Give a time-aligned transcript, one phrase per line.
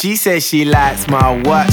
[0.00, 1.72] She says she likes my watch,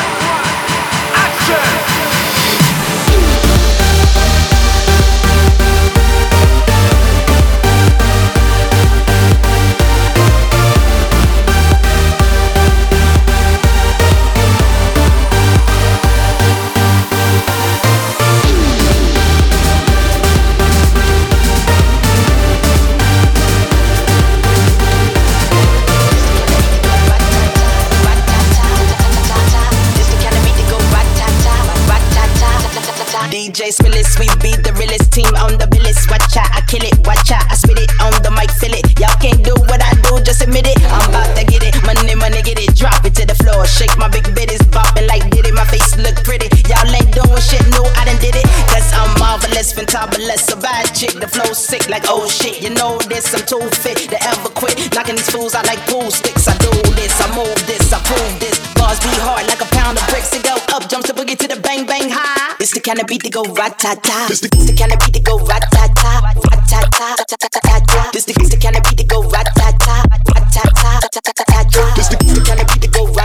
[43.41, 43.65] Floor.
[43.65, 45.53] Shake my big bitties, bopping like did it.
[45.53, 46.47] My face look pretty.
[46.69, 48.45] Y'all ain't doing shit, no, I done did it.
[48.69, 51.19] Cause I'm marvelous, fantabulous, a bad chick.
[51.19, 52.61] The flow sick like oh shit.
[52.61, 54.77] You know this, I'm too fit to ever quit.
[54.93, 56.47] Knocking these fools out like pool sticks.
[56.47, 58.57] I do this, I move this, I prove this.
[58.75, 61.47] Bars be hard like a pound of bricks and go up, jumps to boogie to
[61.47, 62.55] the bang bang high.
[62.59, 64.27] It's the kind of beat that go rat ta ta.
[64.29, 67.59] It's the kind of beat that go rat ta ta, rat ta ta ta ta
[67.59, 68.09] ta ta.
[68.13, 71.19] This the the kind of beat that go rat ta ta, rat ta ta ta
[71.21, 71.93] ta ta ta.
[71.95, 73.20] This the the kind of beat that go rat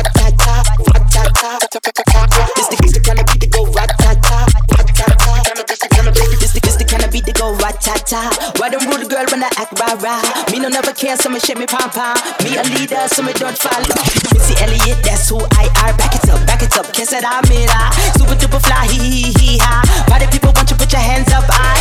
[7.47, 8.23] go rat ta ta.
[8.59, 10.23] Why them rude girl when I act rah rah?
[10.51, 12.17] Me no never care, so me shake me pom pom.
[12.43, 13.99] Me a leader, so me don't follow.
[14.35, 15.95] Missy Elliott, that's who I are.
[15.97, 17.71] Back it up, back it up, kiss it, I'm it.
[18.19, 19.83] Super duper fly, hee hee hee ha.
[20.09, 21.77] Party people want you put your hands up, I.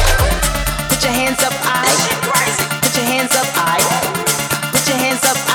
[0.90, 1.86] Put your hands up, I.
[2.82, 3.78] Put your hands up, I.
[4.72, 5.55] Put your hands up, I.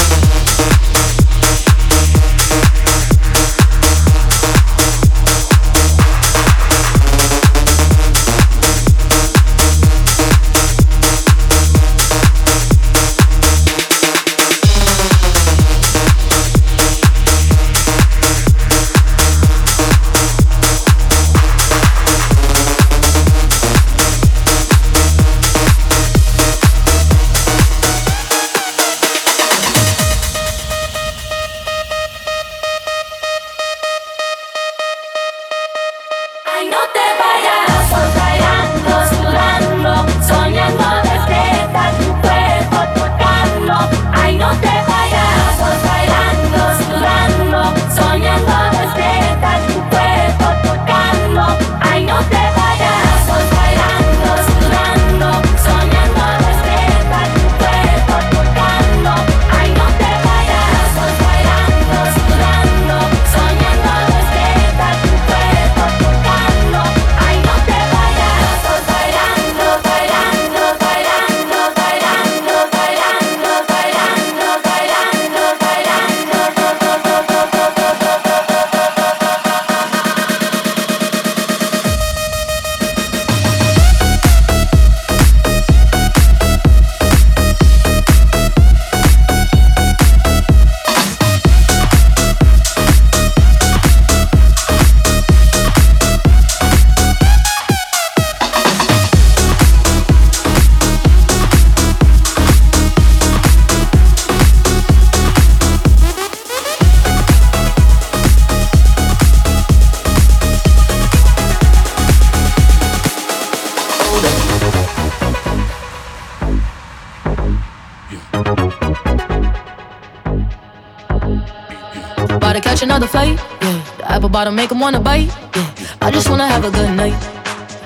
[124.41, 125.27] Apple bottom make wanna bite.
[125.55, 125.69] Yeah,
[126.01, 127.13] I just wanna have a good night.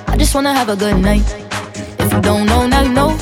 [0.08, 1.26] I just wanna have a good night.
[2.00, 3.18] If you don't know, now you know.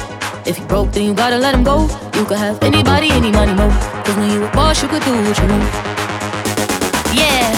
[0.45, 1.87] If you broke, then you gotta let him go.
[2.13, 3.69] You could have anybody, any money, mo.
[4.05, 5.63] Cause when you a boss, you could do what you want.
[7.21, 7.49] Yeah,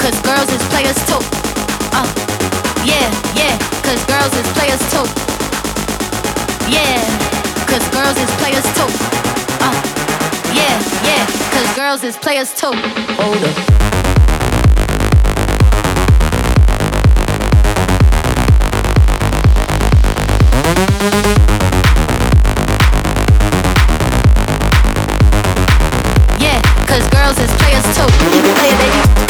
[0.00, 1.22] cause girls is players too.
[1.92, 2.08] Uh,
[2.84, 5.06] yeah, yeah, cause girls is players too.
[6.76, 6.96] Yeah,
[7.68, 8.90] cause girls is players too.
[9.66, 9.76] Uh,
[10.56, 10.76] yeah,
[11.08, 12.72] yeah, cause girls is players too.
[13.20, 13.99] Hold up.
[26.38, 28.06] Yeah, cause girls is players too.
[28.56, 29.29] Play it, baby.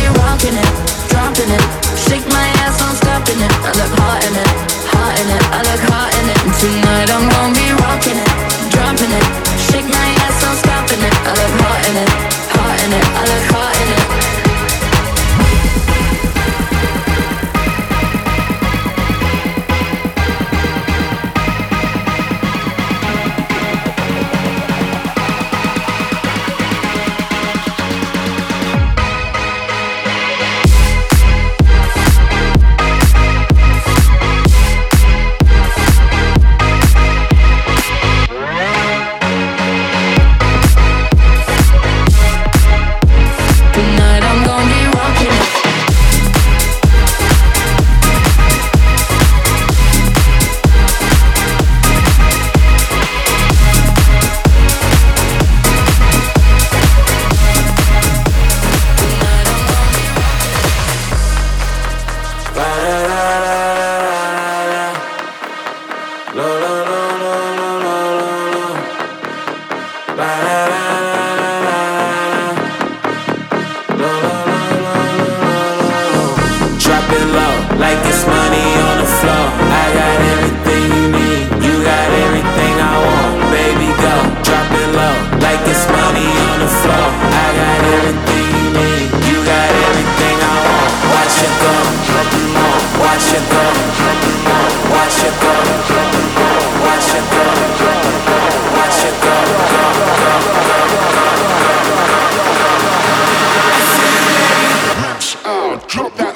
[105.93, 106.30] the kitty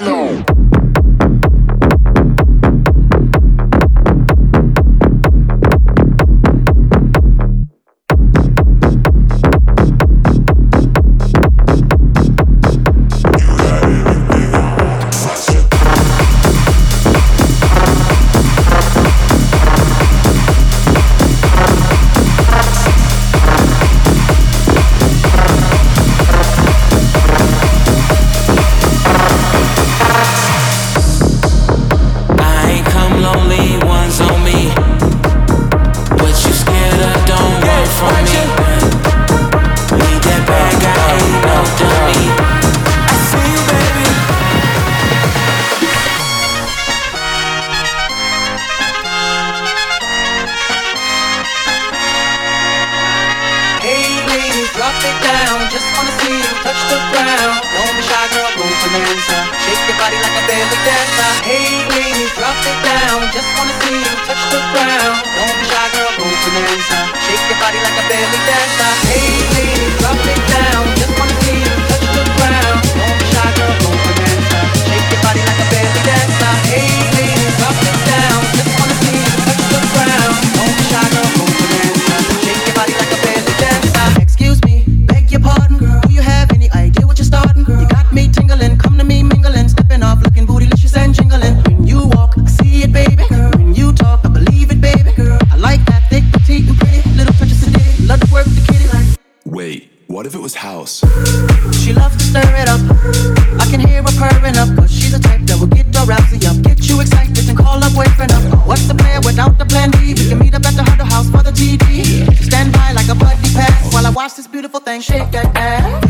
[109.91, 110.13] candy.
[110.13, 112.35] We can meet up at the Huddle House for the GD.
[112.43, 116.04] Stand by like a buddy pass while I watch this beautiful thing shake that ass.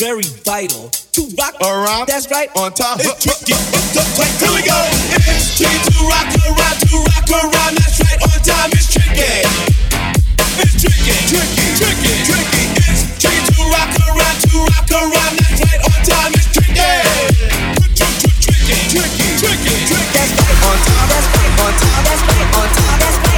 [0.00, 1.60] very vital to rock.
[1.60, 2.96] Around, that's right, on top.
[3.04, 3.60] Get, get, It's get,
[3.92, 4.80] get, here we go.
[5.28, 7.76] It's key to rock around, to rock around.
[7.76, 8.72] That's right, on time.
[8.72, 9.44] It's tricky.
[10.56, 12.64] It's tricky, tricky, tricky, tricky.
[12.80, 15.36] It's key to rock around, to rock around.
[15.36, 16.32] That's right, on time.
[16.32, 16.80] It's tricky.
[17.76, 20.16] Tricky, tricky, tricky, tricky.
[20.16, 21.08] That's right, on time.
[21.12, 22.04] That's right, on time.
[22.08, 22.98] That's right, on time.
[23.04, 23.29] That's right.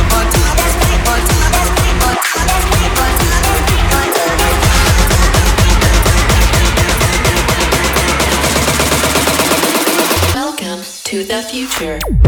[11.53, 12.22] future.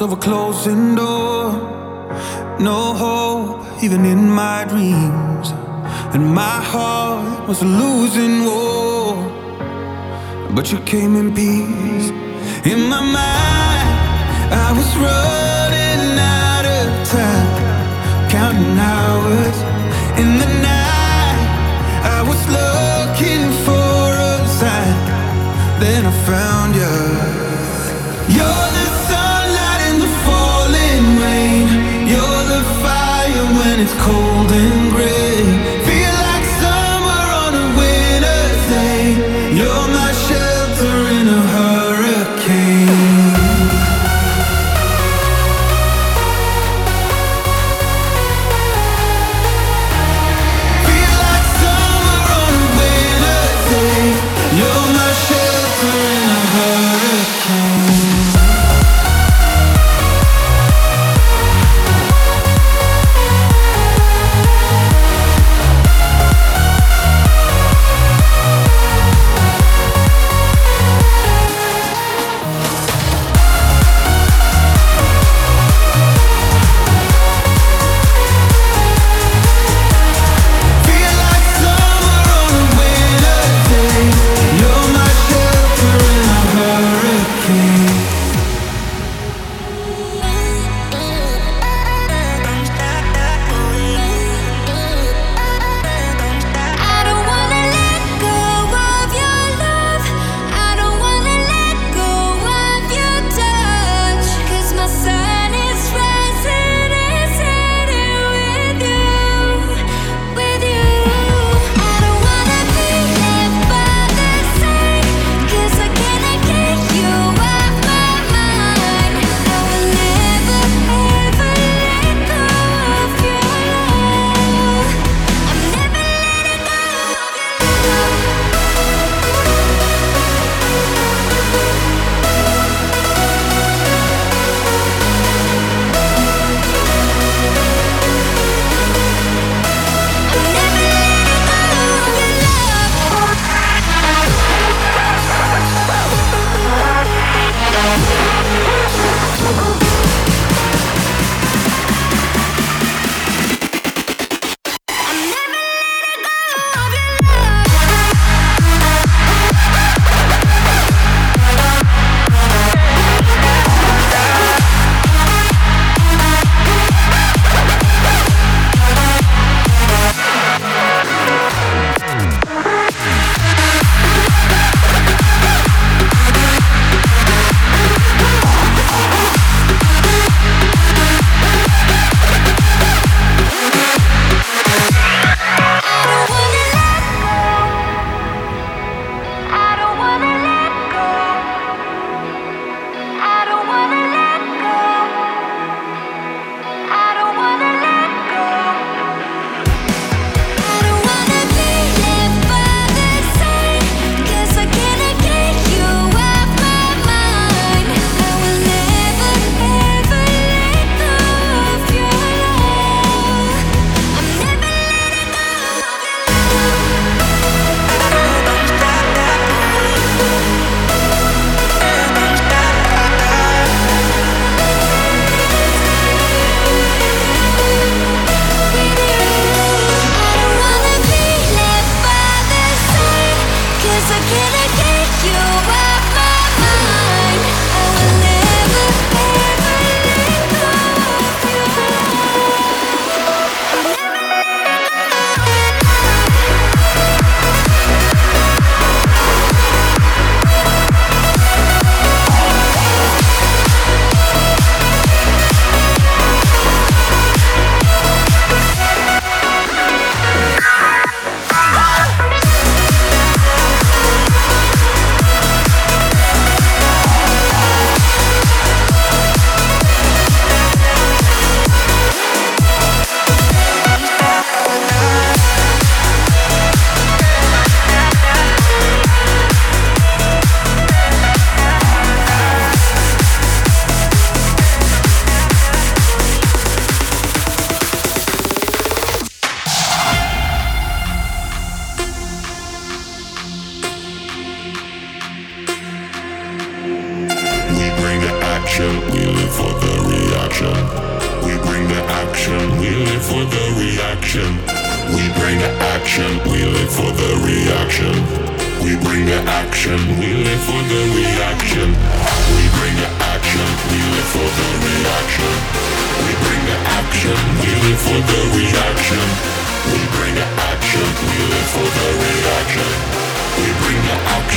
[0.00, 1.52] Of a closing door.
[2.60, 5.50] No hope, even in my dreams.
[6.14, 9.16] And my heart was a losing war.
[10.54, 12.10] But you came in peace.
[12.64, 13.88] In my mind,
[14.66, 19.56] I was running out of time, counting hours.
[20.20, 21.40] In the night,
[22.16, 24.96] I was looking for a sign.
[25.80, 27.07] Then I found you.
[34.08, 34.37] cold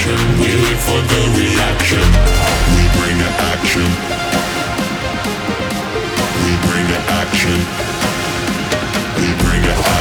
[0.01, 0.39] action.
[0.39, 2.05] We live for the reaction.
[2.75, 3.87] We bring the action.
[6.43, 7.57] We bring the action.
[9.17, 10.00] We bring the action.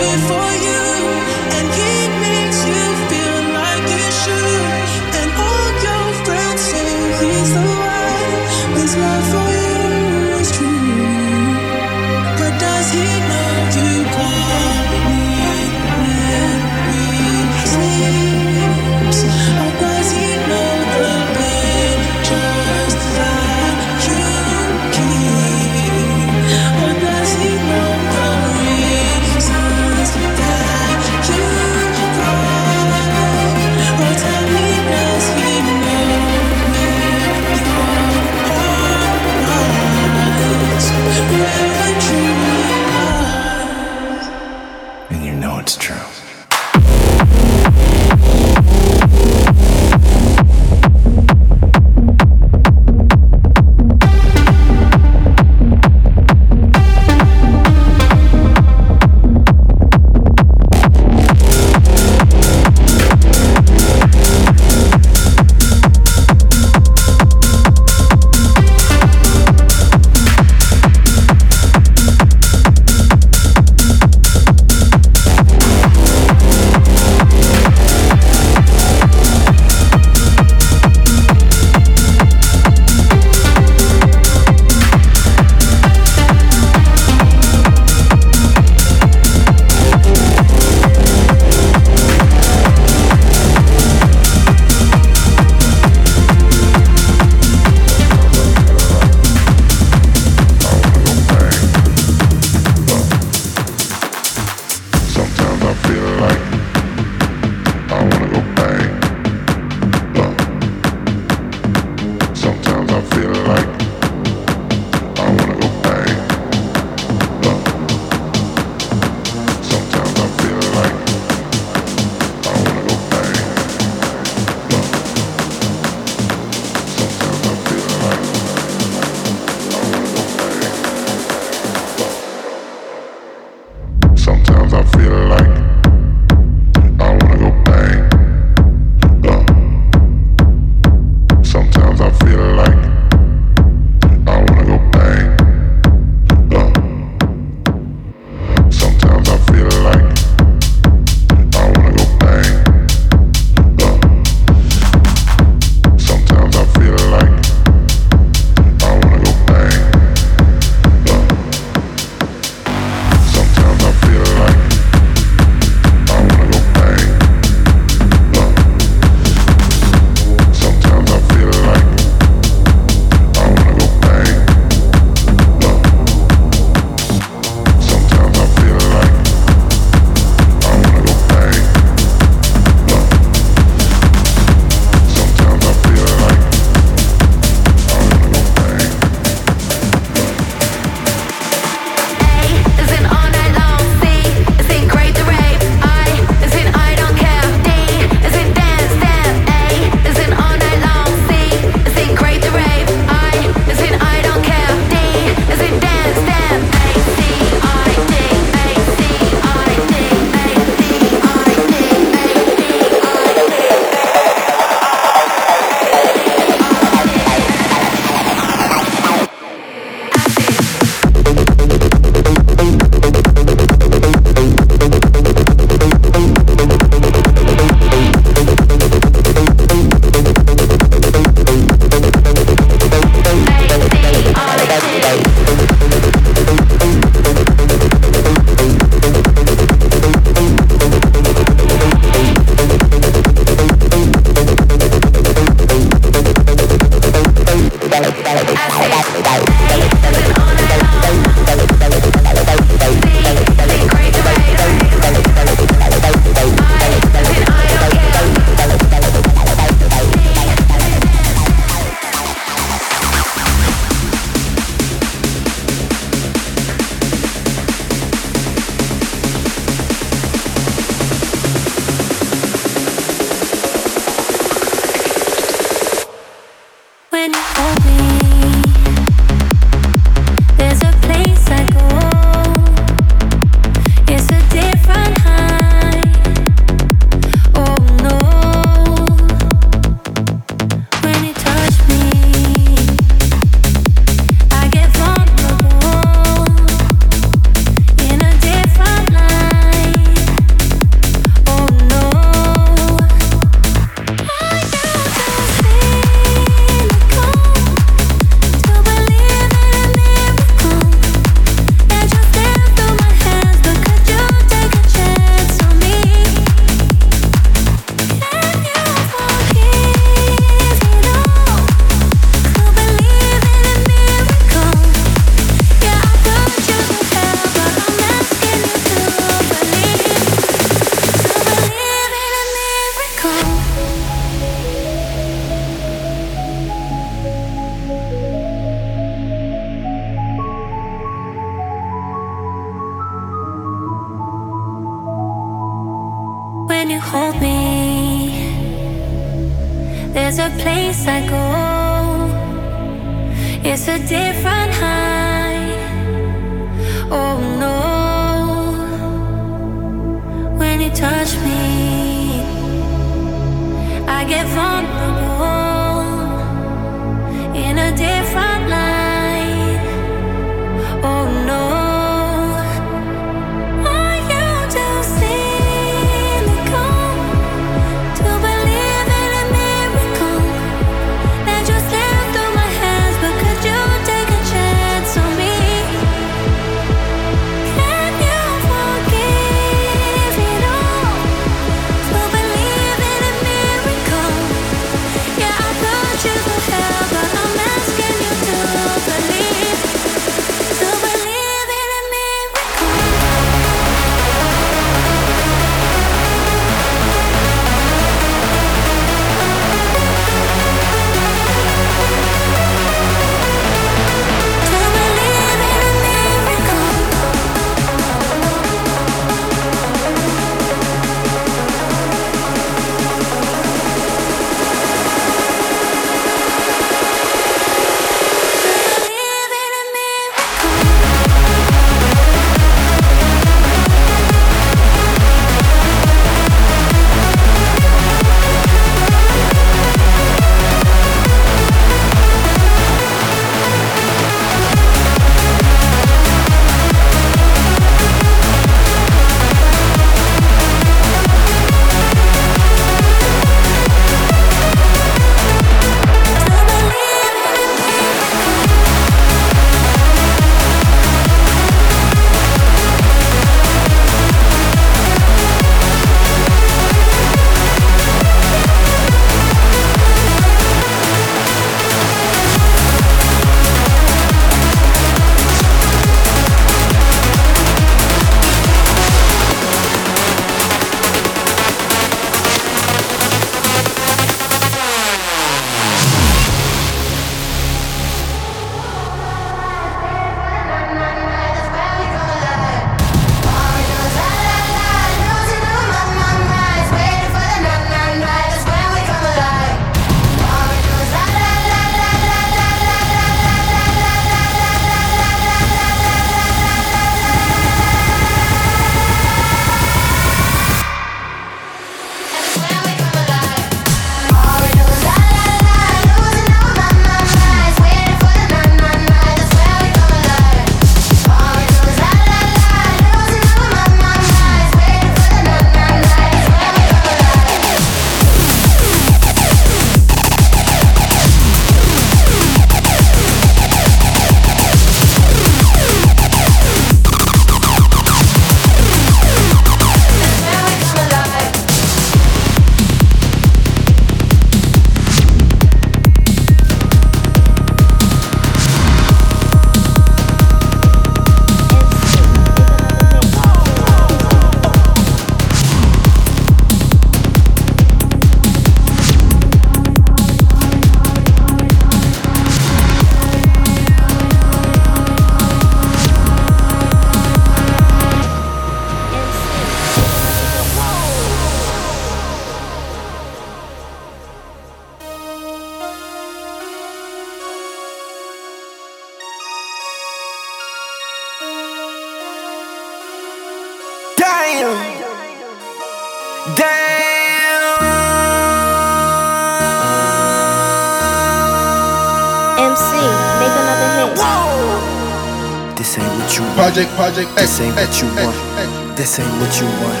[595.76, 596.56] This ain't what you want.
[596.56, 598.36] Project, project, This ain't what you eh, eh, want.
[598.56, 600.00] Eh, this ain't what you want.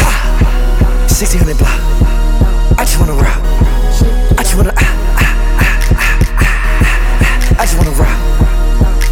[0.00, 0.08] Ha!
[1.12, 1.76] 1600 block.
[2.80, 3.36] I just wanna rock.
[4.32, 4.72] I just wanna.
[4.72, 5.28] Ah, ah,
[5.60, 5.68] ah.
[6.00, 6.08] ah,
[6.40, 7.60] ah, ah.
[7.60, 8.16] I just wanna rock.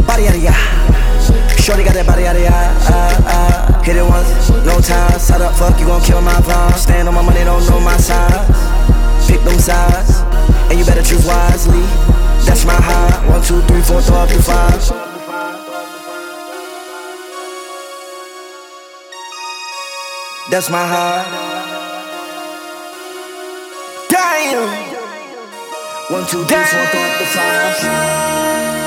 [0.09, 0.57] Body out of ya.
[1.61, 2.57] Shorty got that body out of ya.
[3.85, 5.19] Hit it once, no time.
[5.21, 6.73] Side up, fuck, you gon' kill my vibe.
[6.77, 8.49] Stand on my money, don't know my size.
[9.29, 10.25] Pick them sides,
[10.73, 12.18] and you better choose wisely.
[12.49, 13.29] That's my high.
[13.29, 14.81] One, two, three, four, to five.
[20.51, 21.25] That's my high.
[24.09, 24.69] Damn.
[26.11, 28.78] One, two, three, four, throw up to five.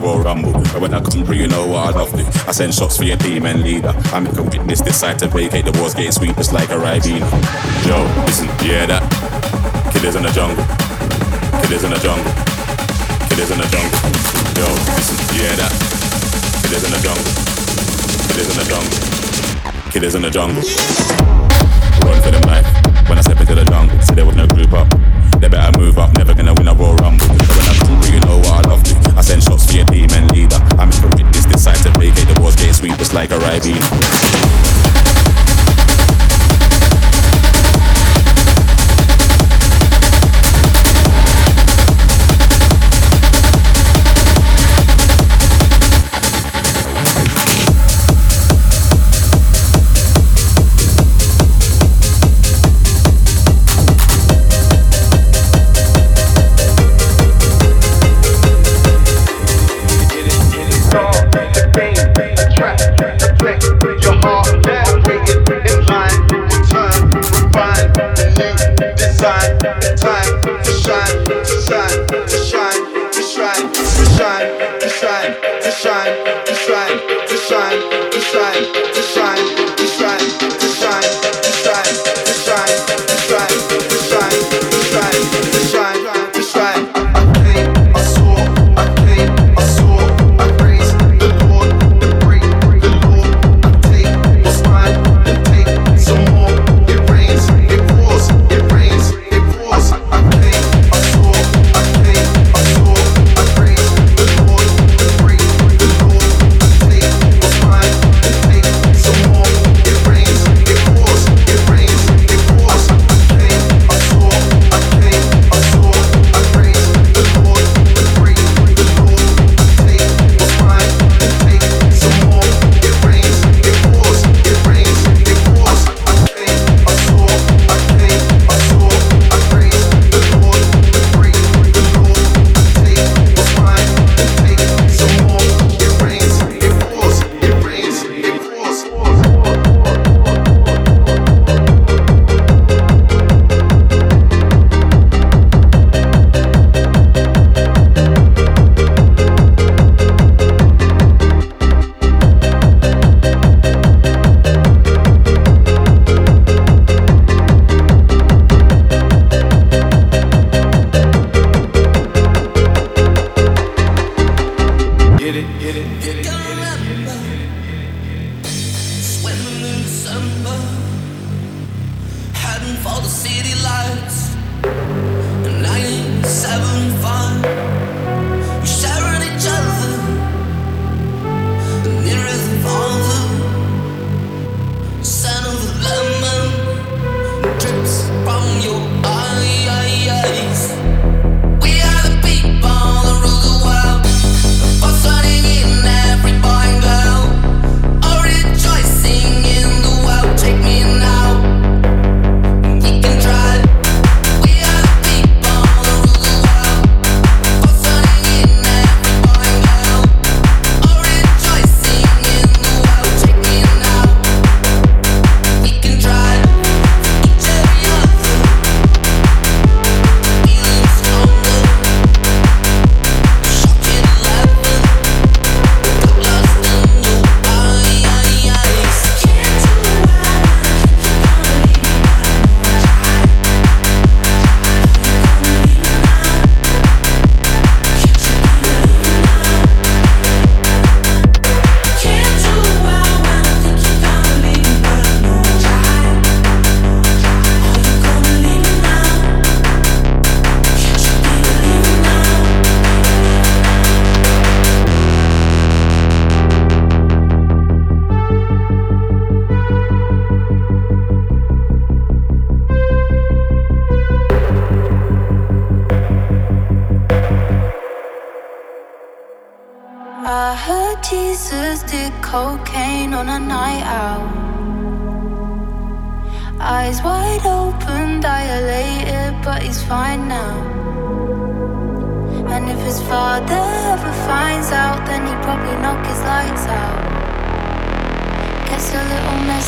[0.00, 0.52] Royal Rumble.
[0.52, 2.24] But when I come through, you know what I love to.
[2.48, 3.92] I send shots for your team and leader.
[4.12, 7.28] I make a witness, decide to vacate the walls, getting sweet just like a Ribena.
[7.86, 9.04] Yo, listen, you hear that?
[9.92, 10.64] Killers in the jungle.
[11.62, 12.32] Killers in the jungle.
[13.28, 14.00] Killers in the jungle.
[14.56, 15.72] Yo, listen, you hear that?
[16.64, 17.30] Killers in the jungle.
[18.32, 18.96] Killers in the jungle.
[19.92, 20.64] Killers in the jungle.
[22.08, 22.66] Run for them life.
[23.08, 24.88] When I step into the jungle, so there was no group up.
[25.40, 27.26] They better move up, never gonna win a Royal Rumble.
[27.26, 28.99] So when I come through, you know what I love to.
[29.20, 30.56] I send shots to your team and leader.
[30.78, 34.89] I'm a witness, decide to vacate the wars gates, sweep just like a ribena.
[75.80, 76.14] shine,
[76.46, 76.98] to shine,
[77.28, 77.80] to shine,
[78.10, 79.79] to shine, to shine.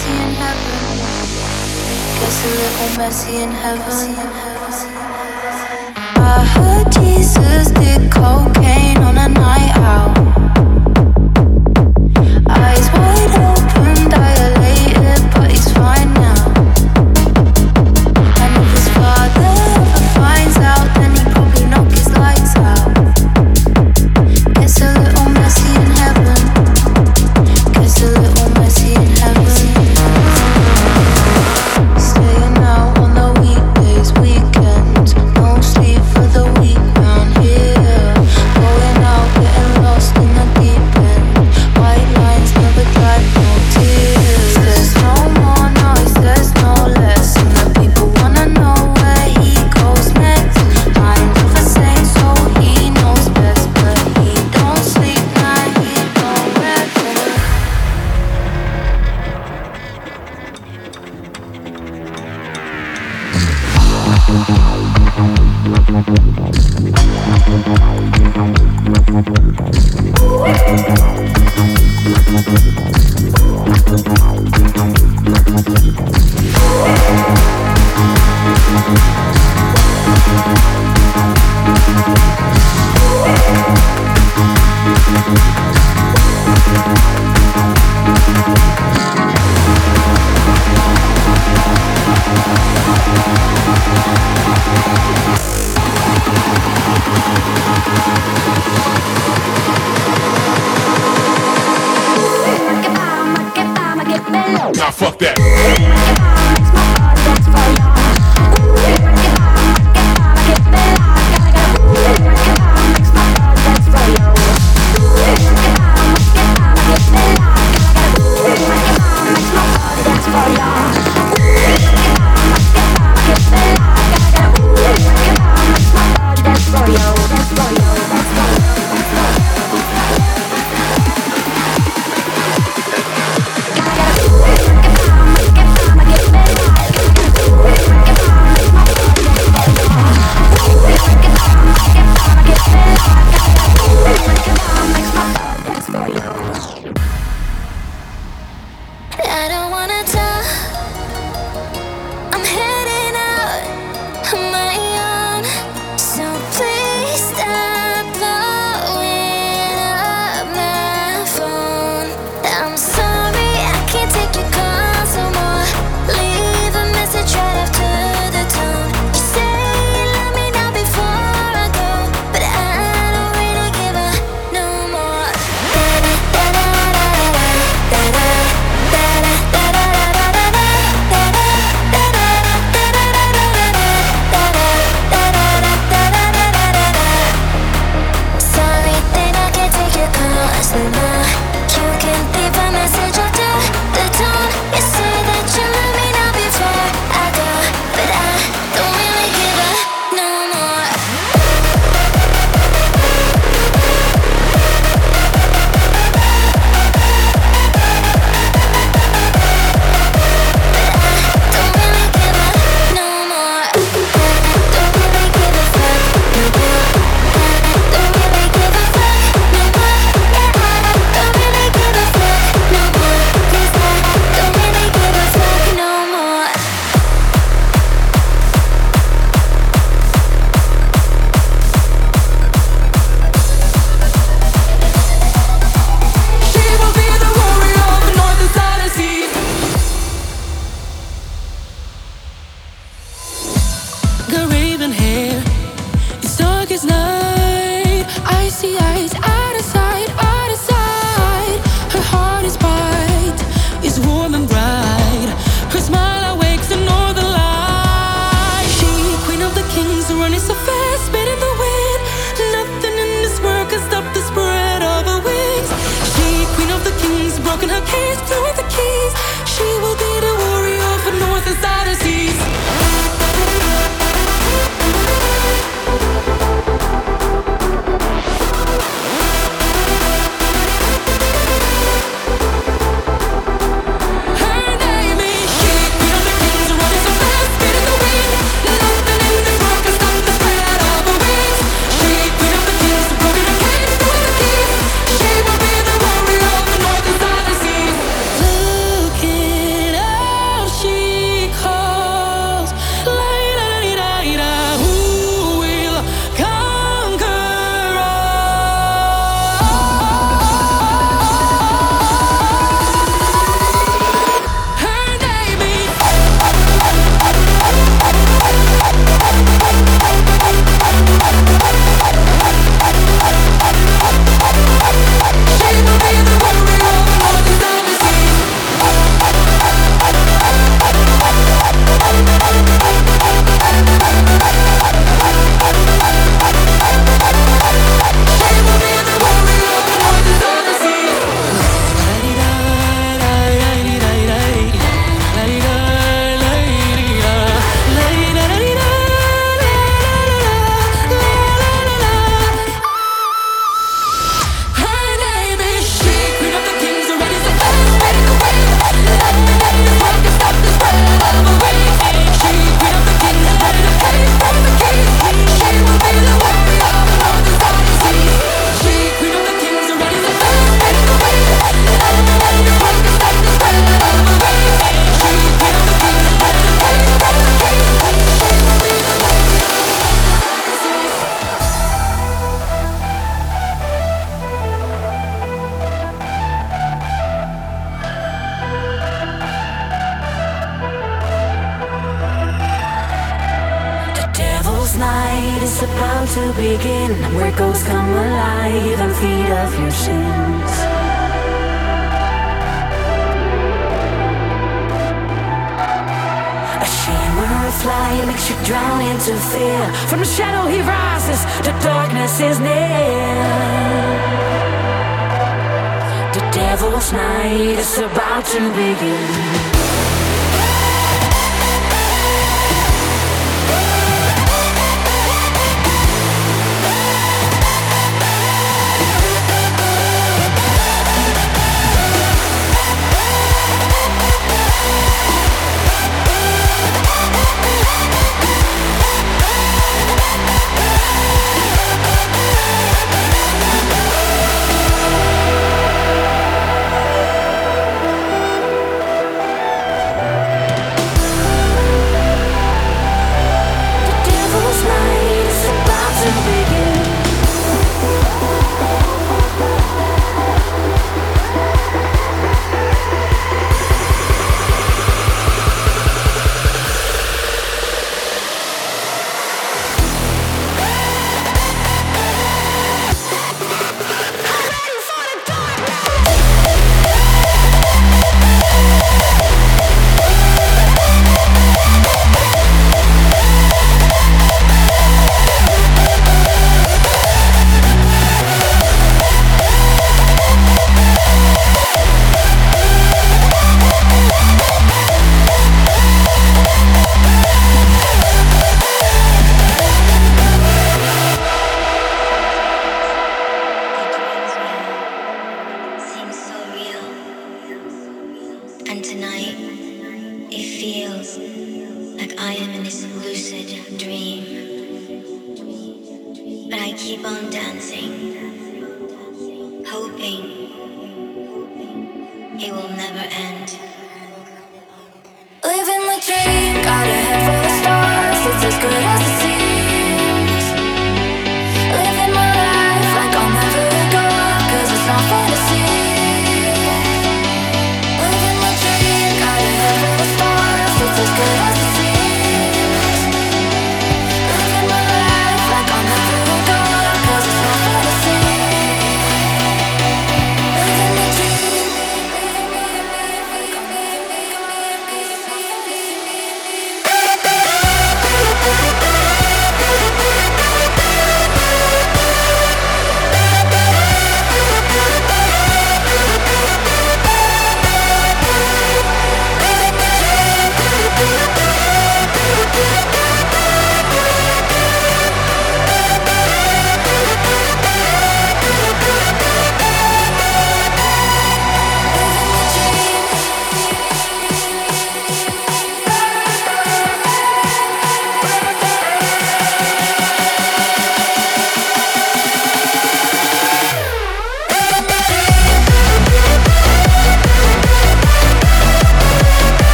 [0.00, 0.98] messy in heaven.
[2.20, 4.16] Gets a little oh, messy in heaven.
[6.16, 8.49] I heard Jesus did call